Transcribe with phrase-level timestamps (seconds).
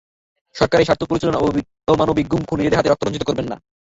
[0.55, 1.61] সরকারের স্বার্থ চরিতার্থে
[1.93, 3.57] অমানবিক গুম, খুনে নিজেদের হাত রক্তে রঞ্জিত করবেন না।